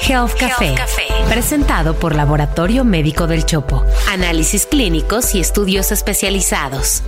[0.00, 0.74] Health Café,
[1.28, 3.84] presentado por Laboratorio Médico del Chopo.
[4.08, 7.02] Análisis clínicos y estudios especializados.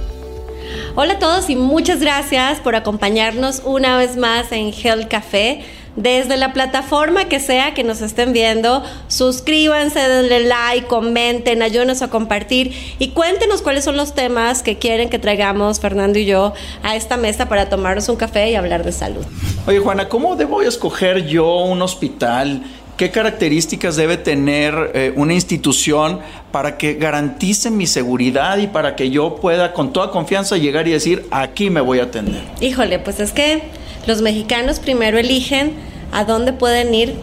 [0.96, 5.64] Hola a todos y muchas gracias por acompañarnos una vez más en Health Café.
[5.98, 12.08] Desde la plataforma que sea que nos estén viendo, suscríbanse, denle like, comenten, ayúdenos a
[12.08, 16.52] compartir y cuéntenos cuáles son los temas que quieren que traigamos Fernando y yo
[16.84, 19.24] a esta mesa para tomarnos un café y hablar de salud.
[19.66, 22.62] Oye Juana, ¿cómo debo escoger yo un hospital?
[22.98, 26.18] ¿Qué características debe tener eh, una institución
[26.50, 30.90] para que garantice mi seguridad y para que yo pueda con toda confianza llegar y
[30.90, 32.42] decir, aquí me voy a atender?
[32.60, 33.62] Híjole, pues es que
[34.08, 35.74] los mexicanos primero eligen
[36.10, 37.14] a dónde pueden ir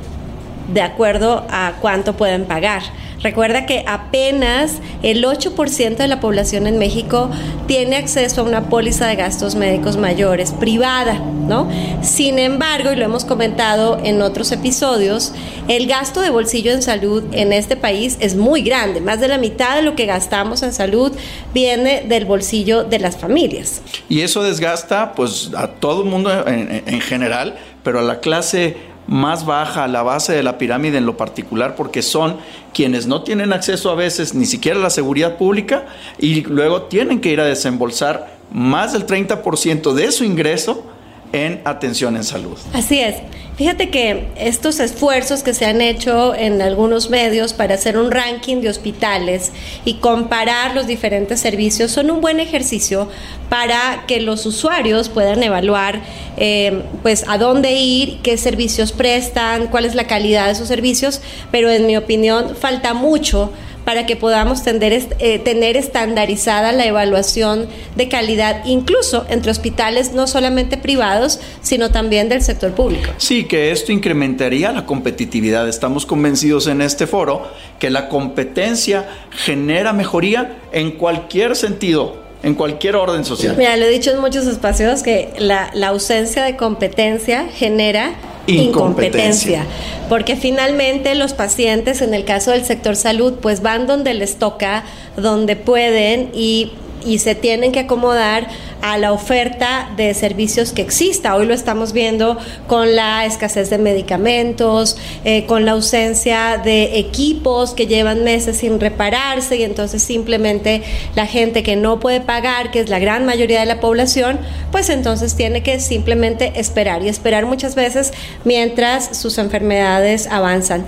[0.67, 2.83] de acuerdo a cuánto pueden pagar.
[3.25, 7.31] Recuerda que apenas el 8% de la población en México
[7.65, 11.67] tiene acceso a una póliza de gastos médicos mayores privada, ¿no?
[12.03, 15.33] Sin embargo, y lo hemos comentado en otros episodios,
[15.67, 19.01] el gasto de bolsillo en salud en este país es muy grande.
[19.01, 21.11] Más de la mitad de lo que gastamos en salud
[21.51, 23.81] viene del bolsillo de las familias.
[24.07, 28.94] Y eso desgasta pues a todo el mundo en, en general, pero a la clase
[29.07, 32.37] más baja, la base de la pirámide en lo particular, porque son
[32.73, 35.85] quienes no tienen acceso a veces ni siquiera a la seguridad pública
[36.17, 40.85] y luego tienen que ir a desembolsar más del 30% de su ingreso
[41.31, 42.57] en atención en salud.
[42.73, 43.15] Así es.
[43.57, 48.57] Fíjate que estos esfuerzos que se han hecho en algunos medios para hacer un ranking
[48.57, 49.53] de hospitales
[49.85, 53.09] y comparar los diferentes servicios son un buen ejercicio
[53.47, 56.01] para que los usuarios puedan evaluar
[56.35, 61.21] eh, pues a dónde ir, qué servicios prestan, cuál es la calidad de esos servicios,
[61.49, 63.53] pero en mi opinión falta mucho
[63.85, 70.77] para que podamos eh, tener estandarizada la evaluación de calidad, incluso entre hospitales no solamente
[70.77, 73.11] privados, sino también del sector público.
[73.17, 75.69] Sí, que esto incrementaría la competitividad.
[75.69, 77.47] Estamos convencidos en este foro
[77.79, 83.55] que la competencia genera mejoría en cualquier sentido, en cualquier orden social.
[83.55, 88.15] Mira, lo he dicho en muchos espacios que la, la ausencia de competencia genera
[88.47, 89.65] incompetencia.
[90.09, 94.83] Porque finalmente los pacientes, en el caso del sector salud, pues van donde les toca,
[95.17, 96.71] donde pueden y
[97.05, 98.47] y se tienen que acomodar
[98.81, 101.35] a la oferta de servicios que exista.
[101.35, 107.73] Hoy lo estamos viendo con la escasez de medicamentos, eh, con la ausencia de equipos
[107.73, 110.83] que llevan meses sin repararse y entonces simplemente
[111.15, 114.39] la gente que no puede pagar, que es la gran mayoría de la población,
[114.71, 120.85] pues entonces tiene que simplemente esperar y esperar muchas veces mientras sus enfermedades avanzan.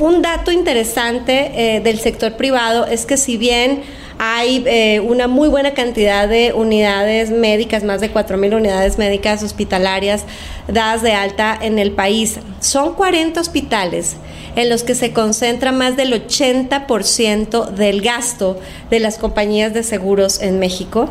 [0.00, 3.82] Un dato interesante eh, del sector privado es que si bien
[4.22, 10.24] hay eh, una muy buena cantidad de unidades médicas, más de 4.000 unidades médicas hospitalarias
[10.68, 12.38] dadas de alta en el país.
[12.60, 14.16] Son 40 hospitales
[14.56, 18.60] en los que se concentra más del 80% del gasto
[18.90, 21.08] de las compañías de seguros en México.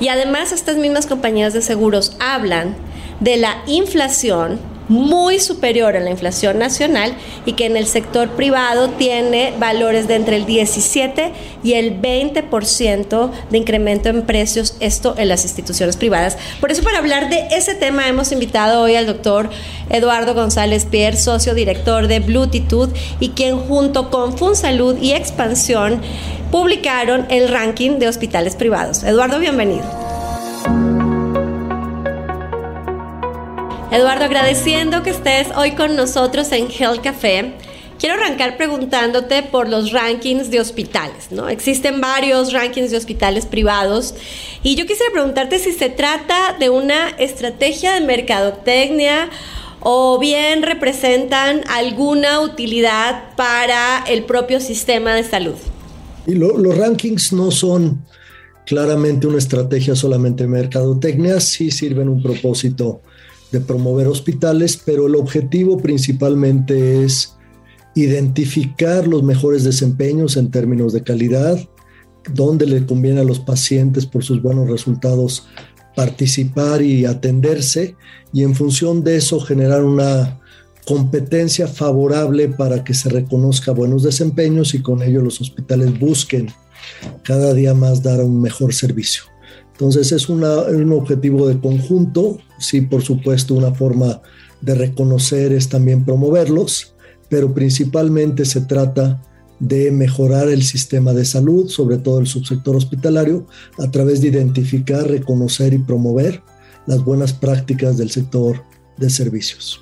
[0.00, 2.76] Y además estas mismas compañías de seguros hablan
[3.20, 4.58] de la inflación
[4.90, 7.14] muy superior a la inflación nacional
[7.46, 11.30] y que en el sector privado tiene valores de entre el 17
[11.62, 16.36] y el 20% de incremento en precios, esto en las instituciones privadas.
[16.58, 19.48] Por eso para hablar de ese tema hemos invitado hoy al doctor
[19.90, 22.90] Eduardo González Pierre, socio director de Bluetooth
[23.20, 26.02] y quien junto con FunSalud y Expansión
[26.50, 29.04] publicaron el ranking de hospitales privados.
[29.04, 29.99] Eduardo, bienvenido.
[33.92, 37.54] Eduardo, agradeciendo que estés hoy con nosotros en Health Café.
[37.98, 41.48] Quiero arrancar preguntándote por los rankings de hospitales, ¿no?
[41.48, 44.14] Existen varios rankings de hospitales privados
[44.62, 49.28] y yo quisiera preguntarte si se trata de una estrategia de mercadotecnia
[49.80, 55.56] o bien representan alguna utilidad para el propio sistema de salud.
[56.28, 58.06] Y los rankings no son
[58.66, 63.02] claramente una estrategia solamente mercadotecnia, sí sirven un propósito
[63.52, 67.36] de promover hospitales, pero el objetivo principalmente es
[67.94, 71.58] identificar los mejores desempeños en términos de calidad,
[72.32, 75.46] dónde le conviene a los pacientes por sus buenos resultados
[75.96, 77.96] participar y atenderse
[78.32, 80.40] y en función de eso generar una
[80.86, 86.48] competencia favorable para que se reconozca buenos desempeños y con ello los hospitales busquen
[87.22, 89.29] cada día más dar un mejor servicio.
[89.80, 94.20] Entonces es un objetivo de conjunto, sí, por supuesto, una forma
[94.60, 96.94] de reconocer es también promoverlos,
[97.30, 99.22] pero principalmente se trata
[99.58, 103.46] de mejorar el sistema de salud, sobre todo el subsector hospitalario,
[103.78, 106.42] a través de identificar, reconocer y promover
[106.84, 108.62] las buenas prácticas del sector
[108.98, 109.80] de servicios.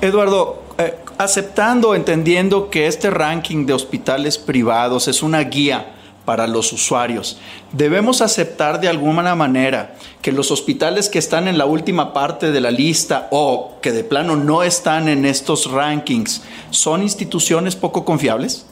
[0.00, 5.99] Eduardo, eh, aceptando, entendiendo que este ranking de hospitales privados es una guía
[6.30, 7.38] para los usuarios.
[7.72, 12.60] Debemos aceptar de alguna manera que los hospitales que están en la última parte de
[12.60, 18.66] la lista o que de plano no están en estos rankings son instituciones poco confiables.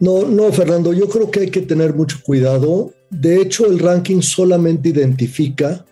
[0.00, 2.90] No, no, Fernando, yo creo que hay que tener mucho cuidado.
[3.08, 5.84] De hecho, el ranking solamente identifica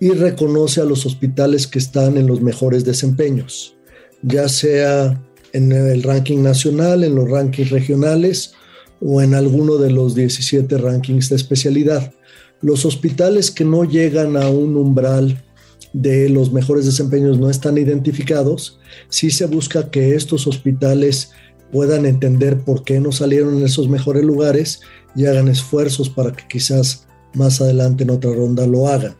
[0.00, 3.76] y reconoce a los hospitales que están en los mejores desempeños,
[4.22, 8.54] ya sea en el ranking nacional, en los rankings regionales
[9.00, 12.12] o en alguno de los 17 rankings de especialidad.
[12.60, 15.42] Los hospitales que no llegan a un umbral
[15.92, 18.78] de los mejores desempeños no están identificados.
[19.08, 21.30] Sí se busca que estos hospitales
[21.72, 24.80] puedan entender por qué no salieron en esos mejores lugares
[25.14, 29.16] y hagan esfuerzos para que quizás más adelante en otra ronda lo hagan.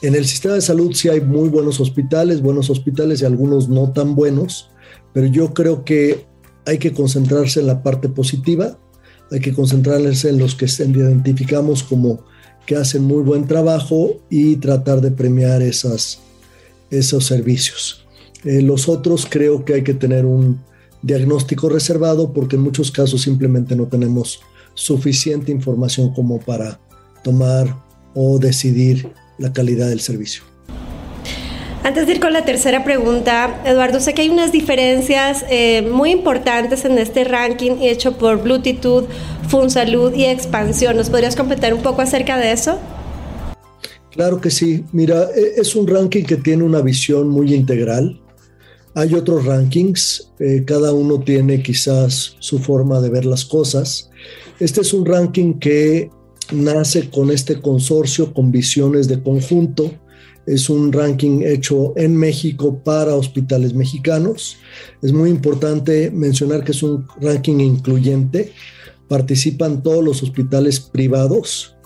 [0.00, 3.92] En el sistema de salud sí hay muy buenos hospitales, buenos hospitales y algunos no
[3.92, 4.70] tan buenos,
[5.12, 6.26] pero yo creo que
[6.66, 8.78] hay que concentrarse en la parte positiva,
[9.32, 12.20] hay que concentrarse en los que identificamos como
[12.66, 16.20] que hacen muy buen trabajo y tratar de premiar esos
[16.90, 18.06] servicios.
[18.44, 20.60] Eh, los otros creo que hay que tener un
[21.00, 24.40] diagnóstico reservado porque en muchos casos simplemente no tenemos
[24.74, 26.78] suficiente información como para
[27.24, 27.82] tomar
[28.14, 30.51] o decidir la calidad del servicio.
[31.84, 36.12] Antes de ir con la tercera pregunta, Eduardo, sé que hay unas diferencias eh, muy
[36.12, 39.08] importantes en este ranking hecho por Bluetooth,
[39.48, 40.96] FunSalud y Expansión.
[40.96, 42.78] ¿Nos podrías completar un poco acerca de eso?
[44.12, 44.84] Claro que sí.
[44.92, 48.20] Mira, e, es un ranking que tiene una visión muy integral.
[48.94, 54.08] Hay otros rankings, eh, cada uno tiene quizás su forma de ver las cosas.
[54.60, 56.10] Este es un ranking que
[56.52, 59.90] nace con este consorcio, con visiones de conjunto
[60.46, 64.56] es un ranking hecho en México para hospitales mexicanos.
[65.02, 68.52] Es muy importante mencionar que es un ranking incluyente.
[69.08, 71.76] Participan todos los hospitales privados,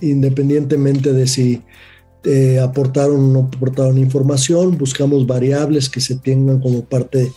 [0.00, 1.62] independientemente de si
[2.24, 4.78] eh, aportaron o no aportaron información.
[4.78, 7.32] Buscamos variables que se tengan como parte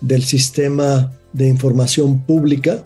[0.00, 2.84] del sistema de información pública.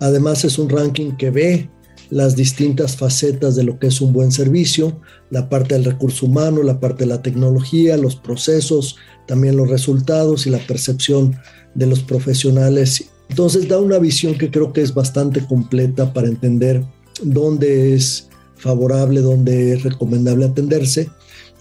[0.00, 1.70] Además es un ranking que ve
[2.14, 5.00] las distintas facetas de lo que es un buen servicio,
[5.30, 8.94] la parte del recurso humano, la parte de la tecnología, los procesos,
[9.26, 11.36] también los resultados y la percepción
[11.74, 13.06] de los profesionales.
[13.30, 16.84] Entonces da una visión que creo que es bastante completa para entender
[17.20, 18.28] dónde es
[18.58, 21.10] favorable, dónde es recomendable atenderse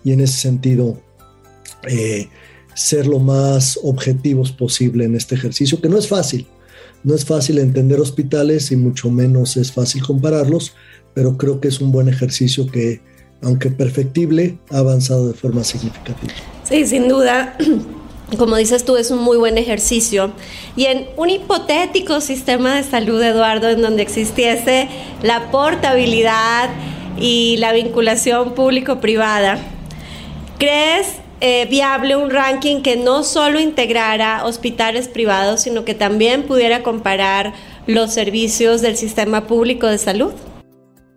[0.03, 1.01] y en ese sentido
[1.89, 2.27] eh,
[2.75, 6.45] ser lo más objetivos posible en este ejercicio, que no es fácil.
[7.03, 10.73] No es fácil entender hospitales y mucho menos es fácil compararlos,
[11.13, 13.01] pero creo que es un buen ejercicio que,
[13.41, 16.33] aunque perfectible, ha avanzado de forma significativa.
[16.63, 17.57] Sí, sin duda.
[18.37, 20.31] Como dices tú, es un muy buen ejercicio.
[20.75, 24.87] Y en un hipotético sistema de salud, Eduardo, en donde existiese
[25.21, 26.69] la portabilidad
[27.19, 29.59] y la vinculación público-privada,
[30.57, 31.07] ¿crees
[31.45, 37.53] eh, viable un ranking que no solo integrara hospitales privados, sino que también pudiera comparar
[37.85, 40.31] los servicios del sistema público de salud?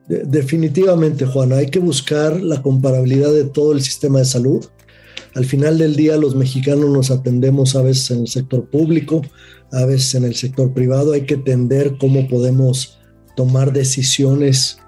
[0.09, 4.65] definitivamente, Juana, hay que buscar la comparabilidad de todo el sistema de salud.
[5.35, 9.23] Al final del día, los mexicanos nos atendemos a veces en el sector público,
[9.73, 11.13] a veces en el sector privado.
[11.13, 12.99] Hay que entender cómo podemos
[13.37, 14.79] tomar decisiones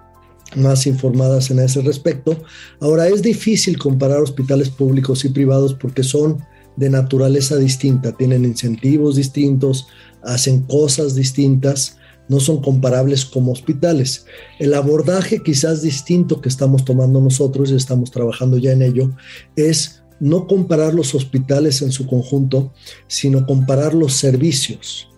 [0.57, 2.37] más informadas en ese respecto.
[2.81, 6.39] Ahora, es difícil comparar hospitales públicos y privados porque son
[6.77, 9.89] de naturaleza distinta, tienen incentivos distintos,
[10.23, 11.97] hacen cosas distintas,
[12.29, 14.27] no son comparables como hospitales.
[14.59, 19.11] El abordaje quizás distinto que estamos tomando nosotros y estamos trabajando ya en ello
[19.57, 22.73] es no comparar los hospitales en su conjunto,
[23.07, 25.09] sino comparar los servicios.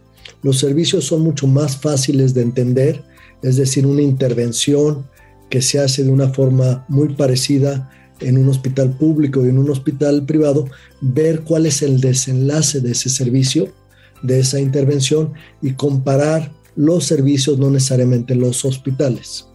[0.43, 3.05] Los servicios son mucho más fáciles de entender,
[3.43, 5.07] es decir, una intervención,
[5.51, 7.91] que se hace de una forma muy parecida
[8.21, 10.67] en un hospital público y en un hospital privado,
[11.01, 13.73] ver cuál es el desenlace de ese servicio,
[14.23, 19.47] de esa intervención y comparar los servicios, no necesariamente los hospitales.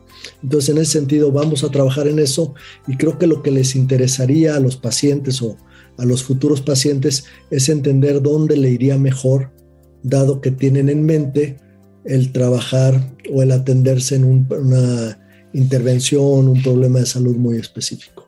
[0.41, 2.55] Entonces, en ese sentido, vamos a trabajar en eso
[2.87, 5.55] y creo que lo que les interesaría a los pacientes o
[5.97, 9.51] a los futuros pacientes es entender dónde le iría mejor,
[10.03, 11.57] dado que tienen en mente
[12.03, 15.24] el trabajar o el atenderse en una
[15.55, 18.27] intervención, un problema de salud muy específico.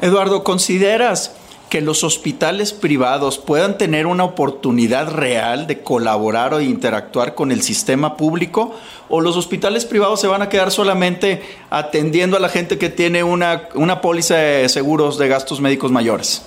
[0.00, 1.32] Eduardo, ¿consideras
[1.68, 7.62] que los hospitales privados puedan tener una oportunidad real de colaborar o interactuar con el
[7.62, 8.74] sistema público?
[9.08, 13.22] ¿O los hospitales privados se van a quedar solamente atendiendo a la gente que tiene
[13.22, 16.42] una, una póliza de seguros de gastos médicos mayores?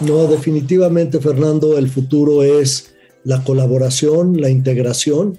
[0.00, 5.38] No, definitivamente, Fernando, el futuro es la colaboración, la integración.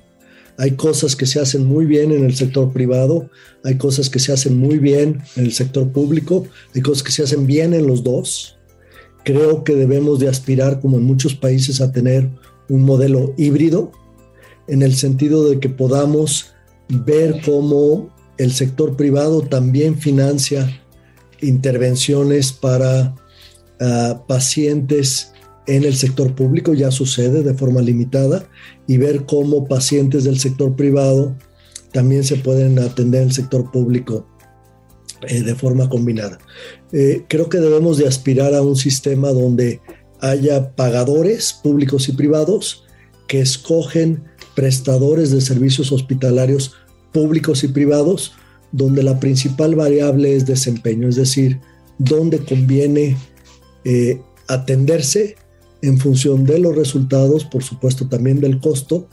[0.57, 3.29] Hay cosas que se hacen muy bien en el sector privado,
[3.63, 7.23] hay cosas que se hacen muy bien en el sector público, hay cosas que se
[7.23, 8.57] hacen bien en los dos.
[9.23, 12.29] Creo que debemos de aspirar, como en muchos países, a tener
[12.69, 13.91] un modelo híbrido,
[14.67, 16.53] en el sentido de que podamos
[16.89, 20.81] ver cómo el sector privado también financia
[21.41, 23.15] intervenciones para
[23.79, 25.33] ah, pacientes
[25.67, 28.47] en el sector público, ya sucede de forma limitada,
[28.87, 31.35] y ver cómo pacientes del sector privado
[31.91, 34.25] también se pueden atender en el sector público
[35.27, 36.37] eh, de forma combinada.
[36.91, 39.81] Eh, creo que debemos de aspirar a un sistema donde
[40.19, 42.85] haya pagadores públicos y privados
[43.27, 44.23] que escogen
[44.55, 46.73] prestadores de servicios hospitalarios
[47.11, 48.33] públicos y privados,
[48.71, 51.59] donde la principal variable es desempeño, es decir,
[51.97, 53.17] donde conviene
[53.85, 55.35] eh, atenderse
[55.81, 59.07] en función de los resultados, por supuesto también del costo,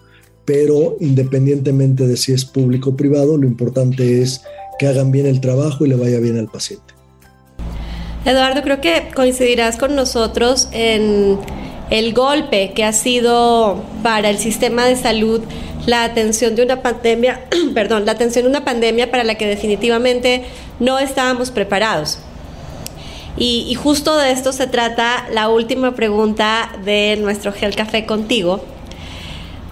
[0.44, 4.42] pero independientemente de si es público o privado, lo importante es
[4.78, 6.94] que hagan bien el trabajo y le vaya bien al paciente.
[8.24, 11.38] Eduardo, creo que coincidirás con nosotros en
[11.90, 15.42] el golpe que ha sido para el sistema de salud
[15.86, 17.44] la atención de una pandemia,
[17.74, 20.44] perdón, la atención de una pandemia para la que definitivamente
[20.80, 22.18] no estábamos preparados.
[23.36, 28.64] Y, justo de esto se trata la última pregunta de nuestro Gel Café contigo.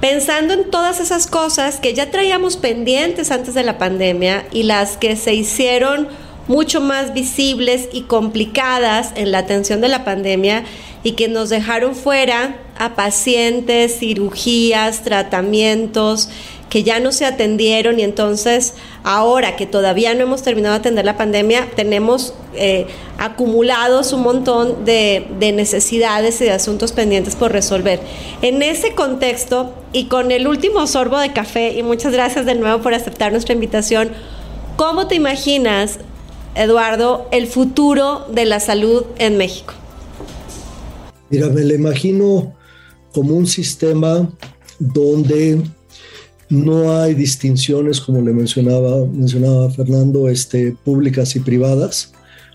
[0.00, 4.96] Pensando en todas esas cosas que ya traíamos pendientes antes de la pandemia y las
[4.96, 6.08] que se hicieron
[6.48, 10.64] mucho más visibles y complicadas en la atención de la pandemia
[11.04, 16.30] y que nos dejaron fuera a pacientes, cirugías, tratamientos
[16.72, 18.72] que ya no se atendieron y entonces
[19.04, 22.86] ahora que todavía no hemos terminado de atender la pandemia, tenemos eh,
[23.18, 28.00] acumulados un montón de, de necesidades y de asuntos pendientes por resolver.
[28.40, 32.82] En ese contexto y con el último sorbo de café, y muchas gracias de nuevo
[32.82, 34.08] por aceptar nuestra invitación,
[34.76, 35.98] ¿cómo te imaginas,
[36.54, 39.74] Eduardo, el futuro de la salud en México?
[41.28, 42.54] Mira, me lo imagino
[43.12, 44.26] como un sistema
[44.78, 45.60] donde
[46.52, 52.12] no hay distinciones, como le mencionaba, mencionaba Fernando, este, públicas y privadas.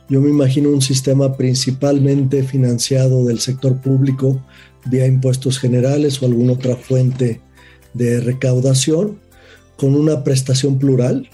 [0.07, 4.39] Yo me imagino un sistema principalmente financiado del sector público
[4.85, 7.41] vía impuestos generales o alguna otra fuente
[7.95, 9.17] de recaudación,
[9.77, 11.27] con una prestación plural.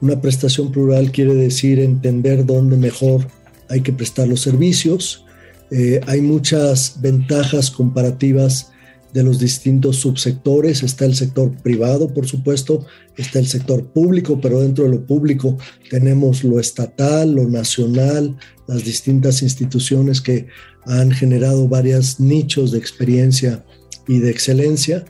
[0.00, 3.28] Una prestación plural quiere decir entender dónde mejor
[3.68, 5.24] hay que prestar los servicios,
[5.70, 8.69] eh, hay muchas ventajas comparativas
[9.12, 10.82] de los distintos subsectores.
[10.82, 12.86] Está el sector privado, por supuesto,
[13.16, 15.56] está el sector público, pero dentro de lo público
[15.88, 18.36] tenemos lo estatal, lo nacional,
[18.66, 20.46] las distintas instituciones que
[20.86, 23.64] han generado varios nichos de experiencia
[24.08, 25.04] y de excelencia.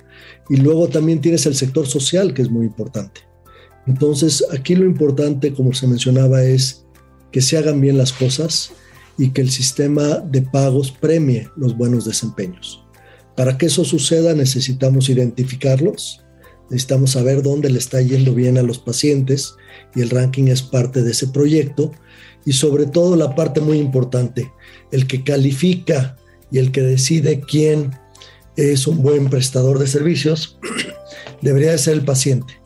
[0.49, 3.21] Y luego también tienes el sector social, que es muy importante.
[3.87, 6.85] Entonces, aquí lo importante, como se mencionaba, es
[7.30, 8.73] que se hagan bien las cosas,
[9.21, 12.83] y que el sistema de pagos premie los buenos desempeños.
[13.40, 16.23] Para que eso suceda necesitamos identificarlos,
[16.68, 19.54] necesitamos saber dónde le está yendo bien a los pacientes
[19.94, 21.90] y el ranking es parte de ese proyecto
[22.44, 24.52] y sobre todo la parte muy importante,
[24.92, 26.18] el que califica
[26.52, 27.92] y el que decide quién
[28.56, 30.59] es un buen prestador de servicios
[31.40, 32.61] debería de ser el paciente.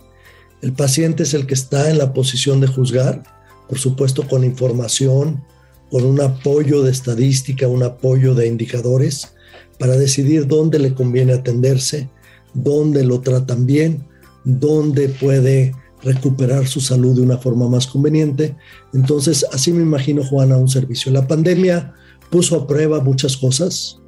[0.60, 3.22] El paciente es el que está en la posición de juzgar,
[3.68, 5.40] por supuesto con información,
[5.88, 9.33] con un apoyo de estadística, un apoyo de indicadores
[9.78, 12.08] para decidir dónde le conviene atenderse,
[12.54, 14.06] dónde lo tratan bien,
[14.44, 18.56] dónde puede recuperar su salud de una forma más conveniente.
[18.92, 21.10] Entonces, así me imagino, Juana, un servicio.
[21.10, 21.94] La pandemia
[22.30, 23.98] puso a prueba muchas cosas.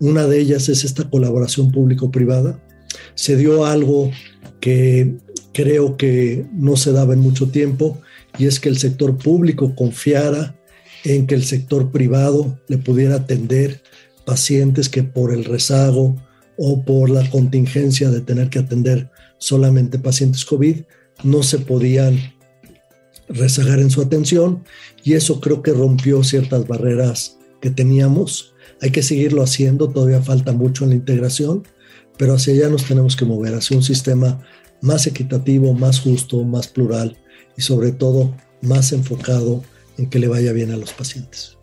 [0.00, 2.62] Una de ellas es esta colaboración público-privada.
[3.14, 4.10] Se dio algo
[4.60, 5.16] que
[5.52, 7.98] creo que no se daba en mucho tiempo
[8.38, 10.56] y es que el sector público confiara
[11.04, 13.81] en que el sector privado le pudiera atender
[14.24, 16.16] pacientes que por el rezago
[16.56, 20.82] o por la contingencia de tener que atender solamente pacientes COVID
[21.24, 22.18] no se podían
[23.28, 24.64] rezagar en su atención
[25.04, 28.54] y eso creo que rompió ciertas barreras que teníamos.
[28.80, 31.64] Hay que seguirlo haciendo, todavía falta mucho en la integración,
[32.18, 34.40] pero hacia allá nos tenemos que mover, hacia un sistema
[34.80, 37.16] más equitativo, más justo, más plural
[37.56, 39.62] y sobre todo más enfocado
[39.98, 41.56] en que le vaya bien a los pacientes.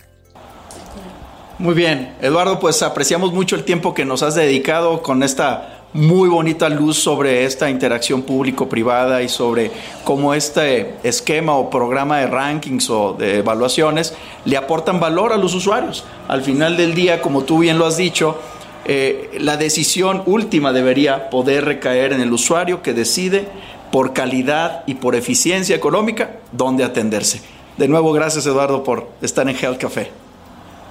[1.60, 6.30] Muy bien, Eduardo, pues apreciamos mucho el tiempo que nos has dedicado con esta muy
[6.30, 9.70] bonita luz sobre esta interacción público-privada y sobre
[10.06, 14.13] cómo este esquema o programa de rankings o de evaluaciones
[14.46, 16.06] le aportan valor a los usuarios.
[16.30, 18.39] Al final del día, como tú bien lo has dicho,
[18.86, 23.50] eh, la decisión última debería poder recaer en el usuario que decide
[23.92, 27.42] por calidad y por eficiencia económica dónde atenderse.
[27.75, 30.19] De nuevo, gracias Eduardo por estar en Health Café.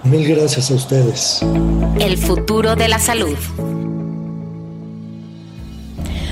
[0.04, 1.40] Mil gracias a ustedes.
[2.00, 3.36] El futuro de la salud.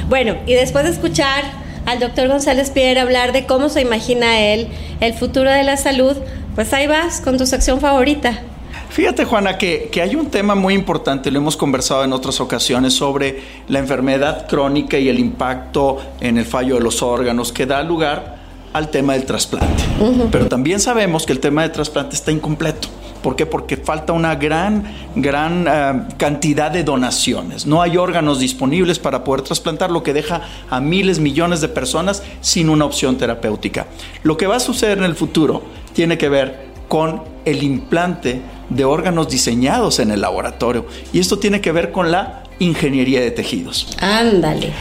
[0.09, 1.45] Bueno, y después de escuchar
[1.85, 4.69] al doctor González Pierre hablar de cómo se imagina él
[5.01, 6.17] el futuro de la salud,
[6.55, 8.41] pues ahí vas con tu sección favorita.
[8.89, 12.95] Fíjate, Juana, que, que, hay un tema muy importante, lo hemos conversado en otras ocasiones,
[12.95, 17.83] sobre la enfermedad crónica y el impacto en el fallo de los órganos que da
[17.83, 18.37] lugar
[18.73, 19.83] al tema del trasplante.
[20.31, 22.89] Pero también sabemos que el tema del trasplante está incompleto.
[23.27, 23.45] ¿Por qué?
[23.45, 24.85] Porque falta una gran,
[25.17, 27.67] gran eh, cantidad de donaciones.
[27.67, 32.23] No hay órganos disponibles para poder trasplantar, lo que deja a miles, millones de personas
[32.41, 33.89] sin una opción terapéutica.
[34.23, 38.85] Lo que va a suceder en el futuro tiene que ver con el implante de
[38.85, 40.87] órganos diseñados en el laboratorio.
[41.13, 43.89] Y esto tiene que ver con la ingeniería de tejidos.
[44.01, 44.73] Ándale.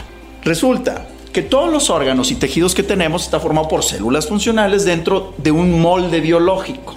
[0.44, 5.34] Resulta que todos los órganos y tejidos que tenemos está formado por células funcionales dentro
[5.36, 6.94] de un molde biológico.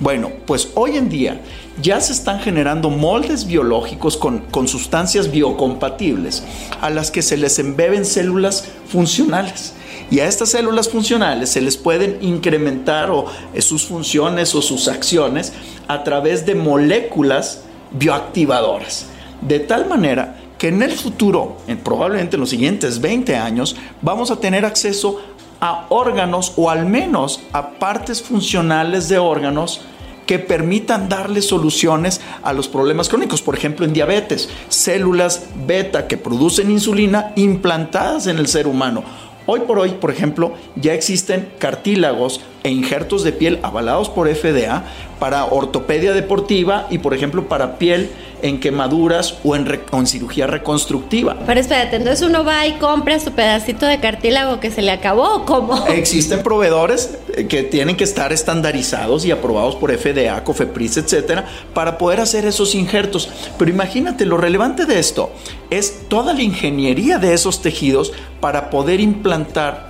[0.00, 1.42] Bueno, pues hoy en día
[1.82, 6.42] ya se están generando moldes biológicos con, sustancias biocompatibles
[6.80, 9.74] a las que se les embeben células funcionales.
[10.10, 14.88] Y a estas células funcionales se les pueden incrementar o, eh, sus funciones o sus
[14.88, 15.52] acciones
[15.86, 17.60] a través de moléculas
[17.92, 19.04] bioactivadoras.
[19.42, 24.36] De tal manera que en el futuro, probablemente en los siguientes 20 años, vamos a
[24.36, 25.20] tener acceso
[25.60, 29.82] a órganos o al menos a partes funcionales de órganos
[30.26, 33.42] que permitan darle soluciones a los problemas crónicos.
[33.42, 39.02] Por ejemplo, en diabetes, células beta que producen insulina implantadas en el ser humano.
[39.46, 44.84] Hoy por hoy, por ejemplo, ya existen cartílagos e injertos de piel avalados por FDA
[45.20, 48.10] para ortopedia deportiva y, por ejemplo, para piel
[48.42, 49.68] en quemaduras o en,
[50.06, 51.36] cirugía reconstructiva.
[51.46, 55.44] Pero espérate, entonces uno va y compra su pedacito de cartílago que se le acabó,
[55.44, 55.86] ¿cómo?
[55.88, 61.44] Existen proveedores eh, que tienen que estar estandarizados y aprobados por FDA, COFEPRIS, etcétera,
[61.74, 63.28] para poder hacer esos injertos.
[63.58, 65.30] Pero imagínate, lo relevante de esto
[65.68, 69.89] es toda la ingeniería de esos tejidos para poder implantar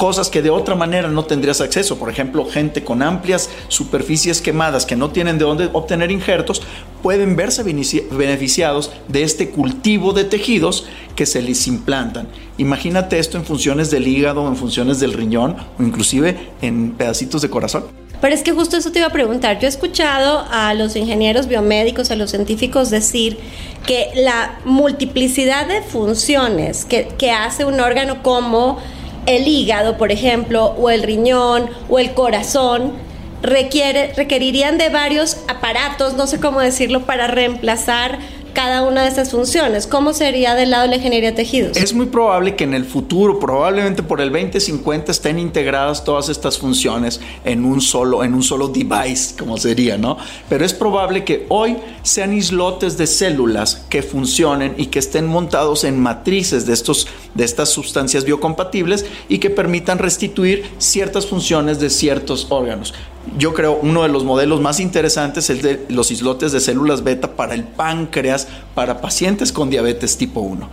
[0.00, 1.98] cosas que de otra manera no tendrías acceso.
[1.98, 6.62] Por ejemplo, gente con amplias superficies quemadas que no tienen de dónde obtener injertos,
[7.02, 12.28] pueden verse beneficiados de este cultivo de tejidos que se les implantan.
[12.56, 17.50] Imagínate esto en funciones del hígado, en funciones del riñón o inclusive en pedacitos de
[17.50, 17.84] corazón.
[18.22, 19.58] Pero es que justo eso te iba a preguntar.
[19.58, 23.36] Yo he escuchado a los ingenieros biomédicos, a los científicos decir
[23.86, 28.78] que la multiplicidad de funciones que, que hace un órgano como
[29.36, 32.92] el hígado, por ejemplo, o el riñón, o el corazón,
[33.42, 38.18] requiere, requerirían de varios aparatos, no sé cómo decirlo, para reemplazar
[38.52, 39.86] cada una de esas funciones.
[39.86, 41.76] ¿Cómo sería del lado de la ingeniería de tejidos?
[41.76, 46.58] Es muy probable que en el futuro, probablemente por el 2050, estén integradas todas estas
[46.58, 50.16] funciones en un solo, en un solo device, como sería, ¿no?
[50.48, 55.84] Pero es probable que hoy sean islotes de células que funcionen y que estén montados
[55.84, 61.90] en matrices de, estos, de estas sustancias biocompatibles y que permitan restituir ciertas funciones de
[61.90, 62.94] ciertos órganos
[63.36, 67.36] yo creo uno de los modelos más interesantes es de los islotes de células beta
[67.36, 70.68] para el páncreas para pacientes con diabetes tipo 1.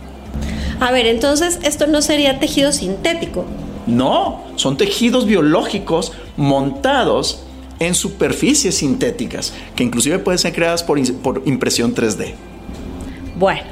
[0.80, 3.44] A ver, entonces esto no sería tejido sintético.
[3.86, 7.42] No, son tejidos biológicos montados
[7.80, 12.34] en superficies sintéticas, que inclusive pueden ser creadas por, por impresión 3D.
[13.38, 13.62] Bueno,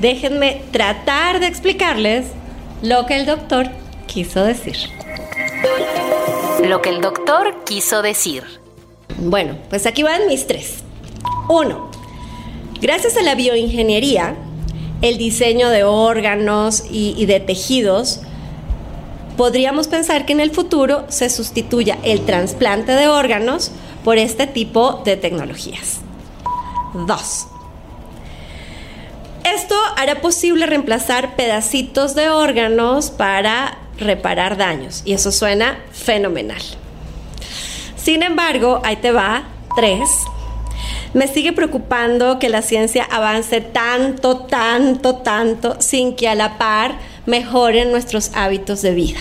[0.00, 2.26] déjenme tratar de explicarles
[2.82, 3.68] lo que el doctor
[4.06, 4.76] quiso decir.
[6.62, 8.44] Lo que el doctor quiso decir.
[9.18, 10.78] Bueno, pues aquí van mis tres.
[11.48, 11.90] Uno,
[12.80, 14.36] gracias a la bioingeniería,
[15.00, 18.20] el diseño de órganos y, de tejidos,
[19.36, 23.70] podríamos pensar que en el futuro se sustituya el trasplante de órganos
[24.04, 25.98] por este tipo de tecnologías.
[27.06, 27.46] Dos,
[29.44, 36.62] esto hará posible reemplazar pedacitos de órganos para reparar daños y eso suena fenomenal.
[37.96, 39.44] Sin embargo, ahí te va,
[39.76, 40.08] tres.
[41.14, 46.98] Me sigue preocupando que la ciencia avance tanto, tanto, tanto sin que a la par
[47.26, 49.18] mejoren nuestros hábitos de vida.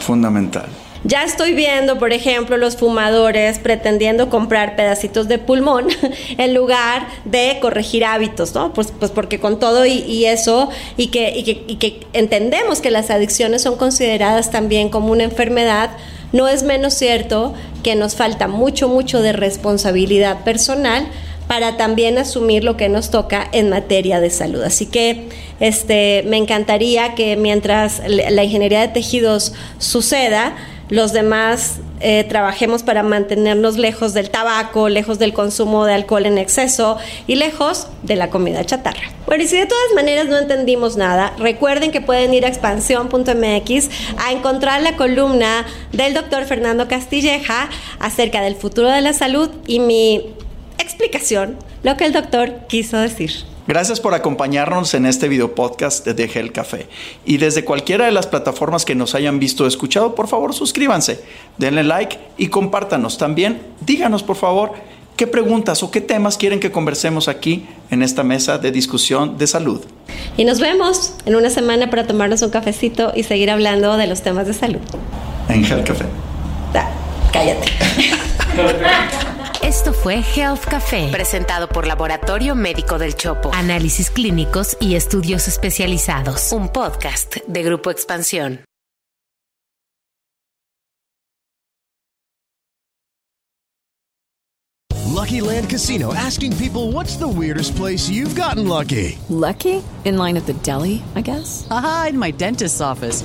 [0.00, 0.66] Fundamental.
[1.06, 5.86] Ya estoy viendo, por ejemplo, los fumadores pretendiendo comprar pedacitos de pulmón
[6.36, 8.72] en lugar de corregir hábitos, ¿no?
[8.72, 12.90] Pues, pues porque con todo y, eso, y que, y que, y que entendemos que
[12.90, 15.90] las adicciones son consideradas también como una enfermedad,
[16.32, 21.06] no es menos cierto que nos falta mucho, mucho de responsabilidad personal
[21.46, 24.62] para también asumir lo que nos toca en materia de salud.
[24.62, 25.28] Así que
[25.60, 30.56] este, me encantaría que mientras la ingeniería de tejidos suceda,
[30.88, 36.38] los demás eh, trabajemos para mantenernos lejos del tabaco, lejos del consumo de alcohol en
[36.38, 39.10] exceso y lejos de la comida chatarra.
[39.26, 43.90] Bueno, y si de todas maneras no entendimos nada, recuerden que pueden ir a expansión.mx
[44.18, 47.68] a encontrar la columna del doctor Fernando Castilleja
[47.98, 50.34] acerca del futuro de la salud y mi
[50.78, 53.55] explicación, lo que el doctor quiso decir.
[53.66, 56.86] Gracias por acompañarnos en este video podcast de Deje el Café.
[57.24, 61.24] Y desde cualquiera de las plataformas que nos hayan visto o escuchado, por favor suscríbanse,
[61.58, 63.18] denle like y compártanos.
[63.18, 64.72] También díganos, por favor,
[65.16, 69.48] qué preguntas o qué temas quieren que conversemos aquí en esta mesa de discusión de
[69.48, 69.80] salud.
[70.36, 74.22] Y nos vemos en una semana para tomarnos un cafecito y seguir hablando de los
[74.22, 74.80] temas de salud.
[75.48, 76.04] En Health Café.
[77.32, 77.72] cállate.
[79.66, 83.50] Esto fue Health Café, presentado por Laboratorio Médico del Chopo.
[83.52, 86.52] Análisis clínicos y estudios especializados.
[86.52, 88.60] Un podcast de Grupo Expansión.
[95.12, 99.18] Lucky Land Casino asking people what's the weirdest place you've gotten lucky?
[99.28, 99.82] Lucky?
[100.04, 101.66] In line at the deli, I guess.
[101.72, 103.24] Aha, in my dentist's office.